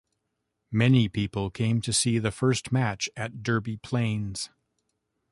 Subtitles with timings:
[0.71, 4.49] Many people came to see the first match at "Derby plains".